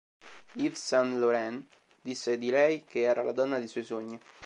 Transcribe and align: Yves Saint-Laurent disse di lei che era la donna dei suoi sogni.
Yves 0.55 0.79
Saint-Laurent 0.81 1.63
disse 2.01 2.39
di 2.39 2.49
lei 2.49 2.85
che 2.85 3.01
era 3.01 3.21
la 3.21 3.33
donna 3.33 3.59
dei 3.59 3.67
suoi 3.67 3.83
sogni. 3.83 4.19